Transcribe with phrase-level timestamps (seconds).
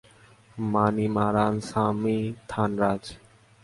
[0.71, 2.17] Manimaran, Sami,
[2.49, 3.03] Thanraj.